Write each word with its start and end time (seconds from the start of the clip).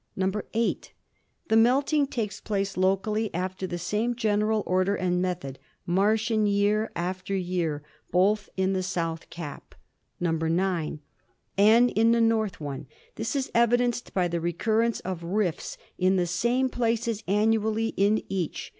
"(8) 0.51 0.93
The 1.49 1.55
melting 1.55 2.07
takes 2.07 2.41
place 2.41 2.75
locally 2.75 3.31
after 3.35 3.67
the 3.67 3.77
same 3.77 4.15
gen 4.15 4.39
eral 4.41 4.63
order 4.65 4.95
and 4.95 5.21
method, 5.21 5.59
Martian 5.85 6.47
year 6.47 6.89
after 6.95 7.35
year, 7.35 7.83
both 8.11 8.49
in 8.57 8.73
the 8.73 8.81
south 8.81 9.29
cap 9.29 9.75
"(9) 10.19 10.99
And 11.55 11.91
in 11.91 12.13
the 12.13 12.19
north 12.19 12.59
one. 12.59 12.87
This 13.13 13.35
is 13.35 13.51
evidenced 13.53 14.11
by 14.15 14.27
the 14.27 14.41
recurrence 14.41 15.01
of 15.01 15.21
rifts 15.23 15.77
in 15.99 16.15
the 16.15 16.25
same 16.25 16.67
places 16.67 17.21
annually 17.27 17.89
in 17.89 18.23
each. 18.27 18.69